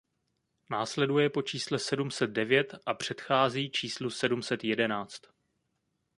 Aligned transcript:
Následuje 0.71 1.29
po 1.29 1.41
čísle 1.41 1.79
sedm 1.79 2.11
set 2.11 2.27
devět 2.29 2.75
a 2.85 2.93
předchází 2.93 3.71
číslu 3.71 4.09
sedm 4.09 4.41
set 4.41 4.63
jedenáct. 4.63 5.21